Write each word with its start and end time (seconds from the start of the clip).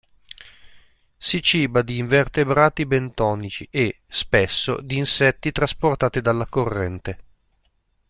Si 1.17 1.43
ciba 1.43 1.83
di 1.83 1.99
invertebrati 1.99 2.87
bentonici 2.87 3.67
e, 3.69 3.99
spesso, 4.07 4.81
di 4.81 4.97
insetti 4.97 5.51
trasportati 5.51 6.21
dalla 6.21 6.47
corrente. 6.47 7.19